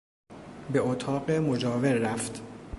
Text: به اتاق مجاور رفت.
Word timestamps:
به 0.73 0.79
اتاق 0.79 1.31
مجاور 1.31 1.93
رفت. 1.93 2.41